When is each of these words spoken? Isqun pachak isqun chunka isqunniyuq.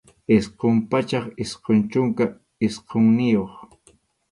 Isqun 0.35 0.75
pachak 0.89 1.25
isqun 1.43 1.79
chunka 1.91 2.25
isqunniyuq. 2.65 3.53